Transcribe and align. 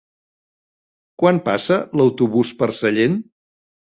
Quan 1.23 1.41
passa 1.49 1.77
l'autobús 2.01 2.55
per 2.63 2.69
Sallent? 2.79 3.19